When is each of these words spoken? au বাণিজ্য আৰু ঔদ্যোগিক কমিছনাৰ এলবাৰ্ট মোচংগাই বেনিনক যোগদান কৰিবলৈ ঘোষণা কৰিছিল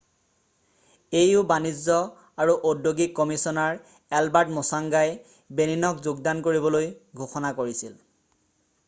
au 1.17 1.41
বাণিজ্য 1.49 1.97
আৰু 2.45 2.55
ঔদ্যোগিক 2.69 3.13
কমিছনাৰ 3.19 3.77
এলবাৰ্ট 4.21 4.55
মোচংগাই 4.57 5.13
বেনিনক 5.61 6.03
যোগদান 6.09 6.43
কৰিবলৈ 6.49 6.91
ঘোষণা 7.25 7.53
কৰিছিল 7.61 7.95